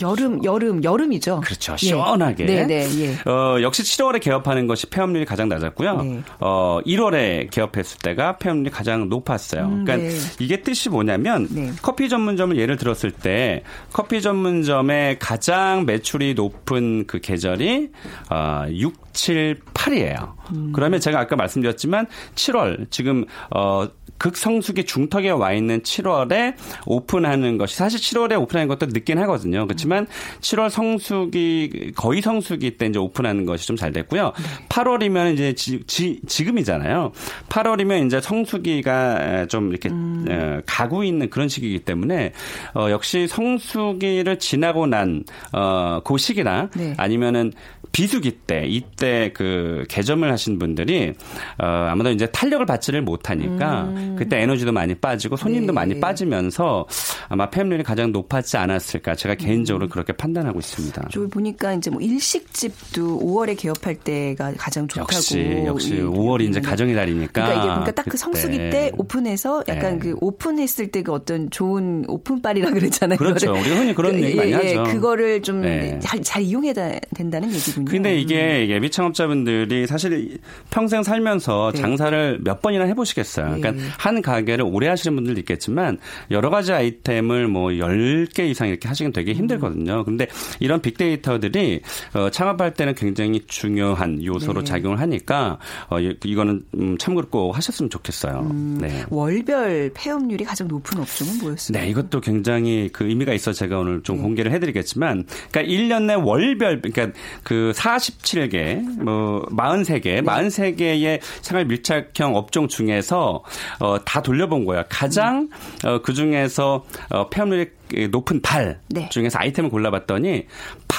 [0.01, 1.41] 여름 여름 여름이죠.
[1.41, 1.75] 그렇죠.
[1.77, 2.45] 시원하게.
[2.45, 3.29] 네, 네, 예.
[3.29, 6.01] 어 역시 7월에 개업하는 것이 폐업률이 가장 낮았고요.
[6.01, 6.23] 네.
[6.39, 9.65] 어 1월에 개업했을 때가 폐업률이 가장 높았어요.
[9.65, 10.15] 음, 그러니까 네.
[10.39, 11.71] 이게 뜻이 뭐냐면 네.
[11.81, 17.89] 커피 전문점을 예를 들었을 때 커피 전문점의 가장 매출이 높은 그 계절이
[18.29, 20.33] 어, 6, 7, 8이에요.
[20.53, 20.71] 음.
[20.73, 23.25] 그러면 제가 아까 말씀드렸지만 7월 지금
[23.55, 23.87] 어
[24.19, 26.53] 극성수기 중턱에 와 있는 7월에
[26.85, 29.65] 오픈하는 것이 사실 7월에 오픈하는 것도 늦긴 하거든요.
[29.65, 30.05] 그렇지만
[30.41, 34.33] 7월 성수기 거의 성수기 때 이제 오픈하는 것이 좀 잘 됐고요.
[34.67, 37.13] 8월이면 이제 지, 지, 지금이잖아요.
[37.47, 40.25] 8월이면 이제 성수기가 좀 이렇게 음.
[40.29, 42.33] 어, 가고 있는 그런 시기이기 때문에
[42.75, 46.93] 어, 역시 성수기를 지나고 난그 어, 그 시기나 네.
[46.97, 47.53] 아니면은
[47.91, 51.13] 비수기 때 이때 그 개점을 하신 분들이
[51.57, 54.15] 어, 아마도 이제 탄력을 받지를 못하니까 음.
[54.17, 55.73] 그때 에너지도 많이 빠지고 손님도 네.
[55.73, 56.87] 많이 빠지면서
[57.27, 59.89] 아마 폐업률이 가장 높았지 않았을까 제가 개인적으로 음.
[59.89, 61.09] 그렇게 판단하고 있습니다.
[61.11, 65.13] 저 보니까 이제 뭐 일식집도 5월에 개업할 때가 가장 좋다고.
[65.13, 67.31] 역시 역시 5월이 이제 가정의 달이니까.
[67.33, 69.99] 그러니까 이게 그러니까 딱 그 성수기 때 오픈해서 약간 네.
[69.99, 73.17] 그 오픈했을 때 그 어떤 좋은 오픈빨이라 그랬잖아요.
[73.17, 73.51] 그렇죠.
[73.51, 74.83] 우리 흔히 그런 예, 얘기 많이 예, 하죠.
[74.83, 75.99] 그거를 좀잘 네.
[76.21, 76.73] 잘 이용해야
[77.15, 77.91] 된다는 얘기 군요.
[77.91, 78.69] 근데 이게 음.
[78.69, 80.37] 예비 창업자분들이 사실
[80.69, 81.81] 평생 살면서 네.
[81.81, 83.45] 장사를 몇 번이나 해보시겠어요.
[83.45, 83.79] 그러니까 네.
[83.97, 85.97] 한 가게를 오래 하시는 분들도 있겠지만
[86.31, 90.03] 여러 가지 아이템을 뭐 10개 이상 이렇게 하시긴 되게 힘들거든요.
[90.03, 90.27] 근데
[90.59, 91.81] 이런 빅데이터들이
[92.13, 94.65] 어, 창업할 때는 굉장히 중요한 요소로 네.
[94.65, 95.57] 작용을 하니까
[95.89, 98.47] 어, 이거는 음, 참고로 꼭 하셨으면 좋겠어요.
[98.51, 99.03] 음, 네.
[99.09, 101.77] 월별 폐업률이 가장 높은 업종은 뭐였어요?
[101.77, 104.21] 네, 이것도 굉장히 그 의미가 있어 제가 오늘 좀 네.
[104.23, 110.21] 공개를 해드리겠지만, 그러니까 1년 내 월별, 그러니까 그 47개, 뭐 43개, 네.
[110.21, 113.43] 43개의 생활 밀착형 업종 중에서
[113.79, 114.83] 어, 다 돌려본 거예요.
[114.89, 115.49] 가장
[115.83, 115.87] 음.
[115.87, 117.69] 어, 그 중에서 어, 폐업률이
[118.11, 119.09] 높은 달 네.
[119.09, 120.45] 중에서 아이템을 골라봤더니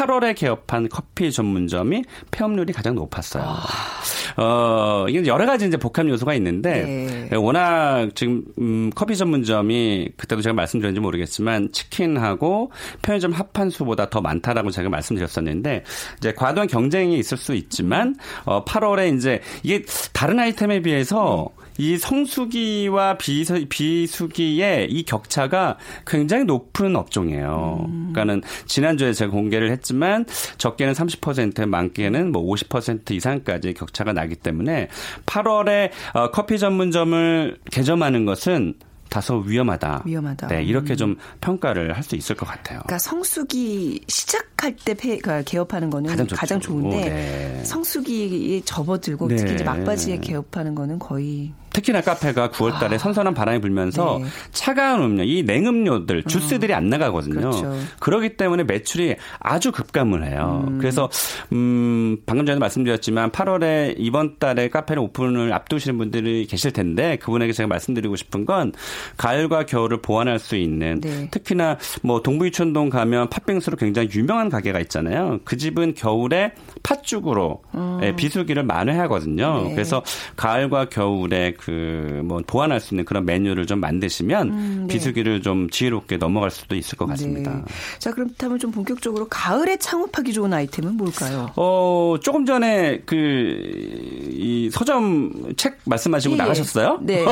[0.01, 3.45] 8월에 개업한 커피 전문점이 폐업률이 가장 높았어요.
[3.45, 4.43] 아.
[4.43, 7.37] 어, 이게 여러 가지 이제 복합 요소가 있는데 네.
[7.37, 12.71] 워낙 지금 음, 커피 전문점이 그때도 제가 말씀드렸는지 모르겠지만 치킨하고
[13.03, 15.85] 편의점 합한 수보다 더 많다라고 제가 말씀드렸었는데
[16.17, 19.85] 이제 과도한 경쟁이 있을 수 있지만 어, 8월에 이제 이게
[20.15, 21.60] 다른 아이템에 비해서 네.
[21.81, 27.87] 이 성수기와 비수, 비수기의 이 격차가 굉장히 높은 업종이에요.
[27.89, 28.11] 음.
[28.13, 30.27] 그러니까는 지난주에 제가 공개를 했지만
[30.59, 34.89] 적게는 30% 많게는 뭐 50% 이상까지 격차가 나기 때문에
[35.25, 38.75] 8월에 어, 커피 전문점을 개점하는 것은
[39.11, 40.05] 다소 위험하다.
[40.07, 40.47] 위험하다.
[40.47, 40.97] 네, 이렇게 음.
[40.97, 42.81] 좀 평가를 할 수 있을 것 같아요.
[42.81, 47.65] 그러니까 성수기 시작할 때 폐, 그러니까 개업하는 거는 가장, 가장 좋은데 네.
[47.65, 49.37] 성수기에 접어들고 네.
[49.37, 52.99] 특히 이제 막바지에 개업하는 거는 거의 특히나 카페가 9월 달에 아.
[52.99, 54.29] 선선한 바람이 불면서 네.
[54.53, 56.77] 차가운 음료, 이 냉음료들, 주스들이 어.
[56.77, 57.41] 안 나가거든요.
[57.41, 57.75] 그렇죠.
[57.99, 60.65] 그렇기 때문에 매출이 아주 급감을 해요.
[60.69, 60.79] 음.
[60.79, 61.09] 그래서
[61.53, 67.67] 음 방금 전에 말씀드렸지만 8월에 이번 달에 카페를 오픈을 앞두시는 분들이 계실 텐데 그분에게 제가
[67.67, 68.73] 말씀드리고 싶은 건
[69.17, 71.29] 가을과 겨울을 보완할 수 있는 네.
[71.31, 75.41] 특히나 뭐 동부이촌동 가면 팥빙수로 굉장히 유명한 가게가 있잖아요.
[75.45, 76.53] 그 집은 겨울에
[76.83, 78.01] 팥죽으로 음.
[78.17, 79.65] 비수기를 만회하거든요.
[79.65, 79.75] 네.
[79.75, 80.03] 그래서
[80.37, 84.95] 가을과 겨울에 그 뭐 보완할 수 있는 그런 메뉴를 좀 만드시면 음, 네.
[84.95, 87.55] 비수기를 좀 지혜롭게 넘어갈 수도 있을 것 같습니다.
[87.55, 87.63] 네.
[87.99, 91.51] 자 그렇다면 좀 본격적으로 가을에 창업하기 좋은 아이템은 뭘까요?
[91.57, 96.39] 어 조금 전에 그 이 서점 책 말씀하시고 예, 예.
[96.39, 96.99] 나가셨어요?
[97.03, 97.25] 네.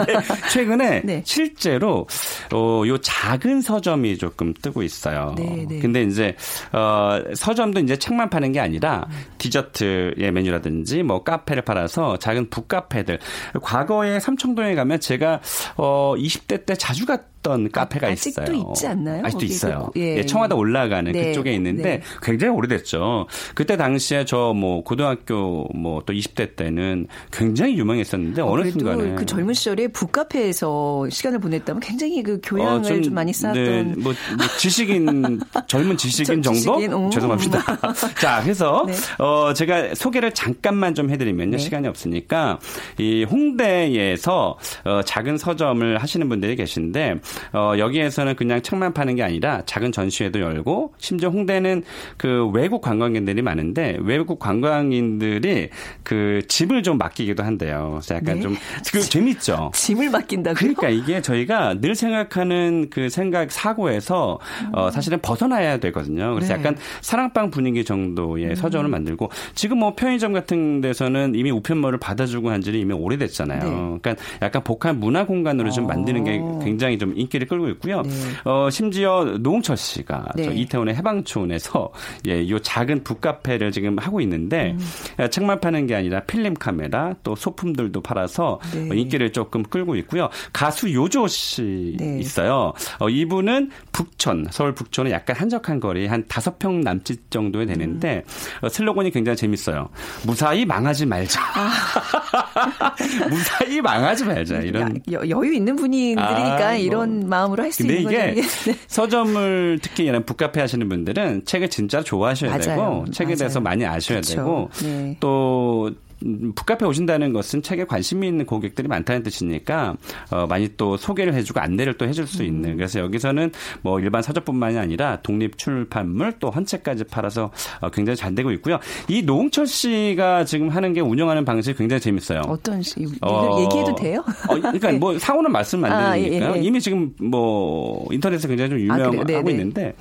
[0.52, 1.22] 최근에 네.
[1.24, 2.06] 실제로
[2.52, 5.34] 어요 작은 서점이 조금 뜨고 있어요.
[5.36, 5.78] 네, 네.
[5.78, 6.34] 근데 이제
[6.72, 9.06] 어 서점도 이제 책만 파는 게 아니라
[9.38, 13.18] 디저트의 메뉴라든지 뭐 카페를 팔아서 작은 북카페들
[13.62, 15.40] 과 거에 삼청동에 가면 제가
[15.76, 18.34] 어 20대 때 자주 갔 했던 카페가 아, 있어요.
[18.42, 19.24] 아직도 있지 않나요?
[19.24, 19.90] 아직도 있어요.
[19.96, 20.16] 예.
[20.18, 21.28] 예, 청와대 올라가는 네.
[21.28, 22.02] 그쪽에 있는데 네.
[22.22, 23.26] 굉장히 오래됐죠.
[23.54, 29.26] 그때 당시에 저 뭐 고등학교 뭐 또 20대 때는 굉장히 유명했었는데 어, 느 순간에 그
[29.26, 34.14] 젊은 시절에 북카페에서 시간을 보냈다면 굉장히 그 교양을 어, 좀, 좀, 많이 쌓았던 네, 뭐,
[34.36, 37.92] 뭐 지식인 젊은 지식인 정도 지식인, 죄송합니다.
[38.20, 38.94] 자, 그래서 네.
[39.18, 41.58] 어 제가 소개를 잠깐만 좀 해드리면요 네.
[41.58, 42.58] 시간이 없으니까
[42.98, 47.16] 이 홍대에서 어, 작은 서점을 하시는 분들이 계신데
[47.52, 51.82] 어, 여기에서는 그냥 책만 파는 게 아니라 작은 전시회도 열고 심지어 홍대는
[52.16, 55.70] 그 외국 관광객들이 많은데 외국 관광인들이
[56.02, 57.98] 그 집을 좀 맡기기도 한대요.
[58.00, 58.40] 그래서 약간 네?
[58.40, 58.56] 좀
[58.92, 59.70] 그 재밌죠.
[59.74, 60.56] 짐을 맡긴다고.
[60.56, 64.38] 그러니까 이게 저희가 늘 생각하는 그 생각 사고에서
[64.72, 66.34] 어, 사실은 벗어나야 되거든요.
[66.34, 66.60] 그래서 네.
[66.60, 68.54] 약간 사랑방 분위기 정도의 음.
[68.54, 73.60] 서점을 만들고 지금 뭐 편의점 같은 데서는 이미 우편물을 받아주고 한 지는 이미 오래됐잖아요.
[73.60, 73.98] 네.
[74.00, 76.60] 그러니까 약간 복합 문화 공간으로 좀 만드는 게 어.
[76.62, 78.02] 굉장히 좀 인기를 끌고 있고요.
[78.02, 78.10] 네.
[78.44, 80.54] 어, 심지어 노홍철 씨가 네.
[80.54, 81.92] 이태원의 해방촌에서
[82.28, 84.76] 예, 요 작은 북카페를 지금 하고 있는데
[85.18, 85.30] 음.
[85.30, 88.90] 책만 파는 게 아니라 필름 카메라 또 소품들도 팔아서 네.
[88.90, 90.28] 어, 인기를 조금 끌고 있고요.
[90.52, 92.18] 가수 요조 씨 네.
[92.18, 92.72] 있어요.
[92.98, 98.66] 어, 이분은 북촌, 서울 북촌은 약간 한적한 거리 한 다섯 평 남짓 정도에 되는데 음.
[98.66, 99.88] 어, 슬로건이 굉장히 재밌어요.
[100.24, 101.40] 무사히 망하지 말자.
[101.54, 102.94] 아.
[103.28, 104.60] 무사히 망하지 말자.
[104.60, 107.28] 이런 여, 유 있는 분들이니까 아, 이런 뭐.
[107.28, 108.16] 마음으로 할 수 있는 거죠.
[108.16, 108.78] 근데 이게 네.
[108.88, 112.60] 서점을 특히 이런 북카페 하시는 분들은 책을 진짜 좋아하셔야 맞아요.
[112.62, 113.36] 되고 책에 맞아요.
[113.36, 114.36] 대해서 많이 아셔야 그렇죠.
[114.36, 115.16] 되고 네.
[115.20, 115.90] 또
[116.20, 119.96] 북카페 오신다는 것은 책에 관심이 있는 고객들이 많다는 뜻이니까
[120.30, 122.70] 어, 많이 또 소개를 해주고 안내를 또 해줄 수 있는.
[122.70, 122.76] 음.
[122.76, 123.52] 그래서 여기서는
[123.82, 127.50] 뭐 일반 서적뿐만이 아니라 독립 출판물 또 헌책까지 팔아서
[127.80, 128.78] 어, 굉장히 잘 되고 있고요.
[129.08, 132.42] 이 노홍철 씨가 지금 하는 게 운영하는 방식이 굉장히 재밌어요.
[132.46, 132.94] 어떤 시?
[133.20, 134.24] 어, 얘기해도 돼요?
[134.48, 134.98] 어, 그러니까 네.
[134.98, 136.52] 뭐 상호는 말씀 안 아, 되니까요.
[136.52, 136.62] 아, 예, 예.
[136.62, 139.94] 이미 지금 뭐 인터넷에 굉장히 좀 아, 유명하고 아, 있는데.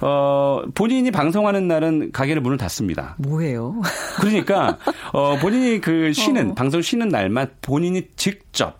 [0.00, 3.16] 어, 본인이 방송하는 날은 가게를 문을 닫습니다.
[3.18, 3.80] 뭐예요?
[4.20, 4.78] 그러니까,
[5.12, 6.54] 어, 본인이 그 쉬는, 어.
[6.54, 8.78] 방송 쉬는 날만 본인이 직접,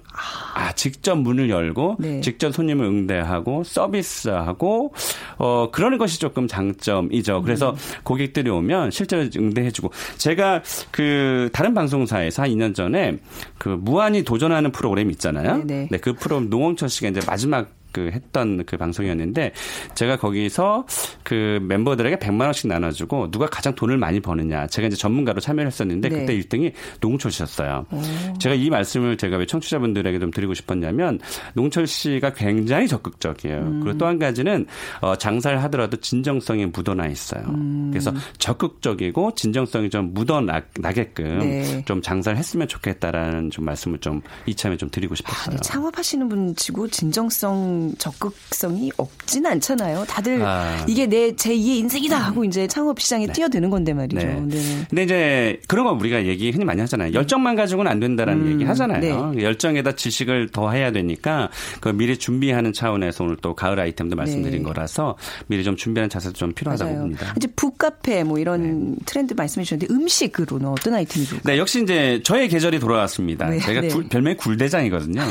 [0.55, 2.21] 아, 직접 문을 열고, 네.
[2.21, 4.95] 직접 손님을 응대하고, 서비스하고,
[5.39, 7.43] 어, 그러는 것이 조금 장점이죠.
[7.43, 7.77] 그래서 음.
[8.03, 13.19] 고객들이 오면 실제로 응대해주고, 제가 그, 다른 방송사에서 한 2년 전에
[13.59, 15.59] 그 무한히 도전하는 프로그램 있잖아요.
[15.59, 15.65] 네네.
[15.65, 15.89] 네.
[15.91, 19.53] 네, 그 프로그램 노홍철 씨가 이제 마지막 그 했던 그 방송이었는데
[19.95, 20.87] 제가 거기서
[21.23, 26.09] 그 멤버들에게 100만 원씩 나눠주고 누가 가장 돈을 많이 버느냐 제가 이제 전문가로 참여를 했었는데
[26.09, 26.21] 네.
[26.21, 27.87] 그때 1등이 농철 씨였어요.
[27.91, 28.01] 오.
[28.39, 31.19] 제가 이 말씀을 제가 왜 청취자분들에게 좀 드리고 싶었냐면
[31.55, 33.59] 농철 씨가 굉장히 적극적이에요.
[33.59, 33.81] 음.
[33.83, 34.67] 그리고 또 한 가지는
[35.01, 37.45] 어 장사를 하더라도 진정성이 묻어나 있어요.
[37.49, 37.91] 음.
[37.93, 41.85] 그래서 적극적이고 진정성이 좀 묻어나게끔 네.
[41.85, 45.57] 좀 장사를 했으면 좋겠다라는 좀 말씀을 좀 이참에 좀 드리고 싶었어요.
[45.57, 50.05] 아, 창업하시는 분치고 진정성 적극성이 없진 않잖아요.
[50.07, 50.85] 다들 아.
[50.89, 53.33] 이게 내 제2의 인생이다 하고 이제 창업 시장에 네.
[53.33, 54.27] 뛰어드는 건데 말이죠.
[54.27, 54.41] 네.
[54.47, 54.87] 네.
[54.89, 57.13] 근데 이제 그런 거 우리가 얘기 흔히 많이 하잖아요.
[57.13, 58.53] 열정만 가지고는 안 된다라는 음.
[58.53, 59.33] 얘기 하잖아요.
[59.35, 59.43] 네.
[59.43, 64.65] 열정에다 지식을 더 해야 되니까 그 미리 준비하는 차원에서 오늘 또 가을 아이템도 말씀드린 네.
[64.65, 65.17] 거라서
[65.47, 67.03] 미리 좀 준비하는 자세도 좀 필요하다고 맞아요.
[67.03, 67.35] 봅니다.
[67.37, 68.97] 이제 북카페 뭐 이런 네.
[69.07, 71.55] 트렌드 말씀해 주셨는데 음식으로는 어떤 아이템이 좋을까요?
[71.55, 73.49] 네, 역시 이제 저의 계절이 돌아왔습니다.
[73.49, 73.59] 네.
[73.59, 75.23] 제가 굴, 별명이 굴대장이거든요.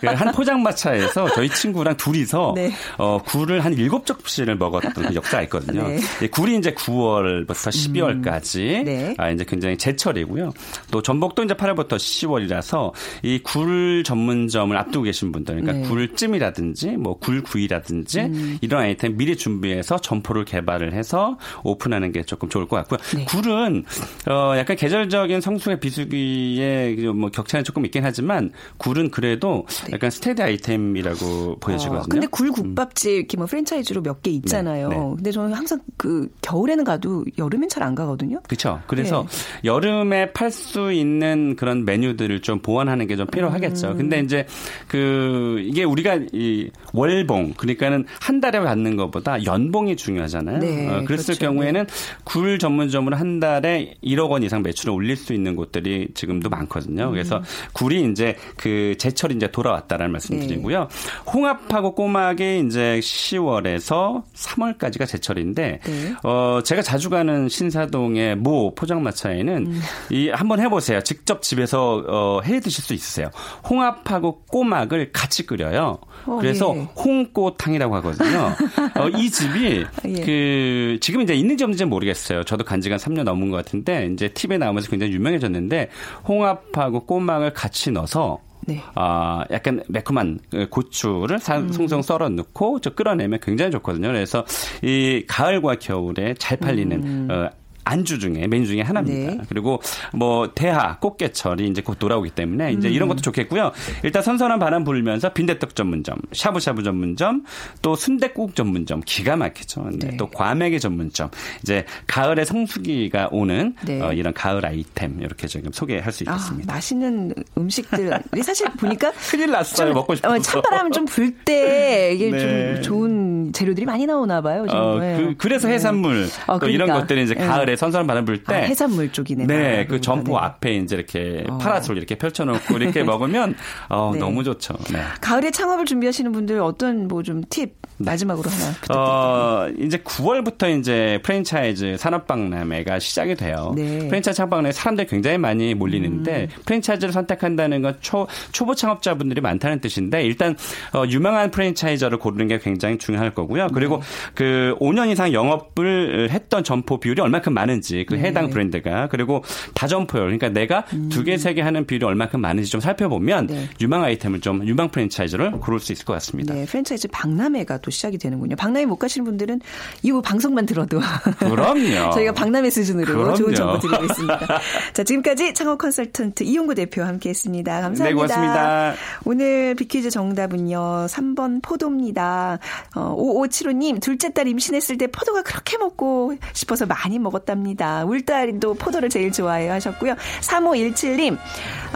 [0.00, 2.72] 그한 포장마차에서 저희 친구 친구랑 둘이서 네.
[2.98, 5.88] 어, 굴을 한 일곱 접시를 먹었던 그 역사가 있거든요.
[5.88, 6.00] 네.
[6.22, 8.84] 예, 굴이 이제 9월부터 12월까지 음.
[8.84, 9.14] 네.
[9.18, 10.52] 아, 이제 굉장히 제철이고요.
[10.90, 15.88] 또 전복도 이제 8월부터 10월이라서 이 굴 전문점을 앞두고 계신 분들, 그러니까 네.
[15.88, 18.58] 굴찜이라든지 뭐 굴구이라든지 음.
[18.60, 22.98] 이런 아이템 미리 준비해서 점포를 개발을 해서 오픈하는 게 조금 좋을 것 같고요.
[23.16, 23.24] 네.
[23.26, 23.84] 굴은
[24.28, 29.92] 어, 약간 계절적인 성수의 비수기에 뭐 격차는 조금 있긴 하지만 굴은 그래도 네.
[29.92, 32.00] 약간 스테디 아이템이라고 보여 보여지거든요.
[32.00, 34.88] 어, 근데 굴국밥집 이렇게 뭐 프랜차이즈로 몇 개 있잖아요.
[34.88, 35.02] 네, 네.
[35.16, 38.40] 근데 저는 항상 그 겨울에는 가도 여름엔 잘 안 가거든요.
[38.48, 38.80] 그렇죠.
[38.86, 39.60] 그래서 네.
[39.68, 43.92] 여름에 팔 수 있는 그런 메뉴들을 좀 보완하는 게 좀 필요하겠죠.
[43.92, 43.96] 음.
[43.96, 44.46] 근데 이제
[44.88, 50.58] 그 이게 우리가 이 월봉 그러니까는 한 달에 받는 것보다 연봉이 중요하잖아요.
[50.58, 51.40] 네, 어, 그랬을 그렇죠.
[51.46, 51.86] 경우에는
[52.24, 57.10] 굴 전문점으로 한 달에 1억 원 이상 매출을 올릴 수 있는 곳들이 지금도 많거든요.
[57.10, 57.42] 그래서 음.
[57.72, 60.80] 굴이 이제 그 제철이 이제 돌아왔다라는 말씀드리고요.
[60.80, 61.30] 네.
[61.32, 66.14] 홍합 꼬막하고 꼬막이 이제 10월에서 3월까지가 제철인데 네.
[66.22, 69.80] 어 제가 자주 가는 신사동의 모 포장마차에는 음.
[70.10, 71.02] 이 한번 해보세요.
[71.02, 73.30] 직접 집에서 어, 해 드실 수 있으세요.
[73.68, 75.98] 홍합하고 꼬막을 같이 끓여요.
[76.26, 76.88] 어, 그래서 예.
[76.96, 78.54] 홍꼬탕이라고 하거든요.
[78.96, 80.24] 어, 이 집이 예.
[80.24, 82.44] 그 지금 이제 있는지 없는지 모르겠어요.
[82.44, 85.90] 저도 간지가 3년 넘은 것 같은데 이제 팁에 나오면서 굉장히 유명해졌는데
[86.26, 88.82] 홍합하고 꼬막을 같이 넣어서 네.
[88.94, 91.72] 아, 약간 매콤한 그 고추를 음.
[91.72, 94.08] 송송 썰어 넣고 저 끓여내면 굉장히 좋거든요.
[94.08, 94.44] 그래서
[94.82, 97.28] 이 가을과 겨울에 잘 팔리는 음.
[97.30, 97.50] 어,
[97.86, 99.32] 안주 중에 메뉴 중에 하나입니다.
[99.32, 99.38] 네.
[99.48, 99.80] 그리고
[100.12, 102.92] 뭐 대하, 꽃게철이 이제 곧 돌아오기 때문에 이제 음.
[102.92, 103.72] 이런 것도 좋겠고요.
[104.02, 107.44] 일단 선선한 바람 불면서 빈대떡 전문점, 샤브샤브 전문점,
[107.82, 109.88] 또 순대국 전문점 기가 막히죠.
[109.92, 110.08] 네.
[110.10, 110.16] 네.
[110.16, 111.30] 또 과메기 전문점.
[111.62, 114.00] 이제 가을에 성수기가 오는 네.
[114.00, 116.72] 어, 이런 가을 아이템 이렇게 지금 소개할 수 있겠습니다.
[116.72, 118.10] 아, 맛있는 음식들
[118.42, 119.92] 사실 보니까 큰일 났어요.
[119.94, 120.28] 먹고 싶어.
[120.30, 122.80] 어, 찬바람 좀 불 때 이게 좀 네.
[122.80, 124.66] 좋은 재료들이 많이 나오나 봐요.
[124.68, 124.98] 어,
[125.38, 125.74] 그, 래서 네.
[125.74, 126.84] 해산물 어, 또 그러니까.
[126.84, 129.46] 이런 것들이 이제 가을에 선선한 바람 불 때 아, 해산물 쪽이네.
[129.46, 130.44] 네, 그 점포 네.
[130.44, 131.58] 앞에 이제 이렇게 어.
[131.58, 133.54] 파라솔 이렇게 펼쳐놓고 이렇게 먹으면
[133.88, 134.20] 어, 네.
[134.20, 134.74] 너무 좋죠.
[134.92, 135.00] 네.
[135.20, 138.98] 가을에 창업을 준비하시는 분들 어떤 뭐 좀 팁 마지막으로 하나 부탁드릴게요.
[138.98, 143.72] 어, 이제 9월부터 이제 프랜차이즈 산업박람회가 시작이 돼요.
[143.74, 144.06] 네.
[144.08, 146.62] 프랜차이즈 창업박람회 사람들이 굉장히 많이 몰리는데 음.
[146.66, 150.56] 프랜차이즈를 선택한다는 건 초, 초보 창업자분들이 많다는 뜻인데 일단
[150.94, 153.68] 어, 유명한 프랜차이저를 고르는 게 굉장히 중요할 거고요.
[153.72, 154.02] 그리고 네.
[154.34, 158.50] 그 5년 이상 영업을 했던 점포 비율이 얼마큼 많은 지 그 해당 네.
[158.52, 159.42] 브랜드가 그리고
[159.74, 161.08] 다점포율 그러니까 내가 음.
[161.08, 163.68] 두개 세 개 하는 비율이 얼마큼 많은지 좀 살펴보면 네.
[163.80, 166.52] 유망 아이템을 좀 유망 프랜차이즈를 고를 수 있을 것 같습니다.
[166.54, 168.56] 네, 프랜차이즈 박람회가 또 시작이 되는군요.
[168.56, 169.60] 박람회 못 가시는 분들은
[170.02, 171.00] 이 방송만 들어도
[171.38, 172.10] 그럼요.
[172.14, 173.34] 저희가 박람회 수준으로 그럼요.
[173.34, 174.60] 좋은 정보 드리고 있습니다.
[174.92, 177.80] 자, 지금까지 창업 컨설턴트 이용구 대표와 함께했습니다.
[177.80, 178.04] 감사합니다.
[178.04, 178.94] 네, 고맙습니다.
[179.24, 182.58] 오늘 비퀴즈 정답은요 3번 포도입니다.
[182.94, 187.54] 어, 5575님 둘째 딸 임신했을 때 포도가 그렇게 먹고 싶어서 많이 먹었다.
[187.56, 188.04] 바랍니다.
[188.04, 190.14] 울딸도 포도를 제일 좋아해요 하셨고요.
[190.42, 191.38] 3517님,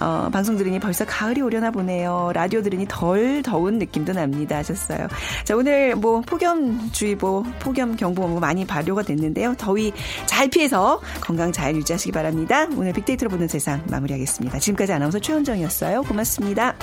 [0.01, 2.31] 어, 방송 들으니 벌써 가을이 오려나 보네요.
[2.35, 5.07] 라디오 들으니 덜 더운 느낌도 납니다 하셨어요.
[5.45, 9.55] 자, 오늘 뭐 폭염주의보, 폭염경보 많이 발효가 됐는데요.
[9.59, 9.93] 더위
[10.27, 12.67] 잘 피해서 건강 잘 유지하시기 바랍니다.
[12.77, 14.59] 오늘 빅데이터로 보는 세상 마무리하겠습니다.
[14.59, 16.03] 지금까지 아나운서 최현정이었어요.
[16.03, 16.75] 고맙습니다.